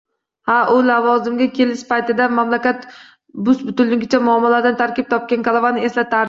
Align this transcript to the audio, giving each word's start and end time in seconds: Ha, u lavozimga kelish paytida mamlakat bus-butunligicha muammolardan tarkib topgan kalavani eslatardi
Ha, 0.51 0.57
u 0.75 0.79
lavozimga 0.85 1.47
kelish 1.57 1.83
paytida 1.89 2.27
mamlakat 2.37 2.87
bus-butunligicha 3.49 4.23
muammolardan 4.29 4.79
tarkib 4.83 5.11
topgan 5.15 5.49
kalavani 5.51 5.89
eslatardi 5.91 6.19